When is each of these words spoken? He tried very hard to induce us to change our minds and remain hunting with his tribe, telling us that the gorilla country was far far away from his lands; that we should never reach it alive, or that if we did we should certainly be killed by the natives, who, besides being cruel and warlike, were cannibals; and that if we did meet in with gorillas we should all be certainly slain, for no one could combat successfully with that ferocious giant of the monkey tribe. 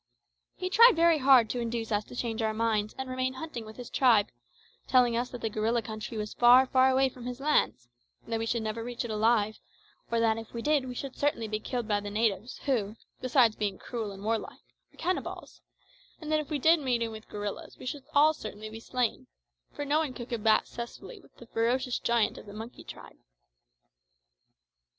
He 0.55 0.67
tried 0.71 0.95
very 0.95 1.19
hard 1.19 1.47
to 1.51 1.59
induce 1.59 1.91
us 1.91 2.03
to 2.05 2.15
change 2.15 2.41
our 2.41 2.55
minds 2.55 2.95
and 2.97 3.07
remain 3.07 3.33
hunting 3.35 3.65
with 3.65 3.77
his 3.77 3.91
tribe, 3.91 4.29
telling 4.87 5.15
us 5.15 5.29
that 5.29 5.41
the 5.41 5.47
gorilla 5.51 5.83
country 5.83 6.17
was 6.17 6.33
far 6.33 6.65
far 6.65 6.89
away 6.89 7.07
from 7.07 7.27
his 7.27 7.39
lands; 7.39 7.87
that 8.25 8.39
we 8.39 8.47
should 8.47 8.63
never 8.63 8.83
reach 8.83 9.05
it 9.05 9.11
alive, 9.11 9.59
or 10.09 10.19
that 10.19 10.39
if 10.39 10.55
we 10.55 10.63
did 10.63 10.85
we 10.87 10.95
should 10.95 11.15
certainly 11.15 11.47
be 11.47 11.59
killed 11.59 11.87
by 11.87 11.99
the 11.99 12.09
natives, 12.09 12.57
who, 12.65 12.95
besides 13.21 13.55
being 13.55 13.77
cruel 13.77 14.09
and 14.11 14.23
warlike, 14.23 14.63
were 14.91 14.97
cannibals; 14.97 15.61
and 16.19 16.31
that 16.31 16.39
if 16.39 16.49
we 16.49 16.57
did 16.57 16.79
meet 16.79 17.03
in 17.03 17.11
with 17.11 17.29
gorillas 17.29 17.77
we 17.77 17.85
should 17.85 18.01
all 18.15 18.33
be 18.33 18.39
certainly 18.39 18.79
slain, 18.79 19.27
for 19.71 19.85
no 19.85 19.99
one 19.99 20.13
could 20.15 20.29
combat 20.29 20.65
successfully 20.65 21.19
with 21.19 21.35
that 21.35 21.53
ferocious 21.53 21.99
giant 21.99 22.39
of 22.39 22.47
the 22.47 22.53
monkey 22.53 22.83
tribe. 22.83 23.17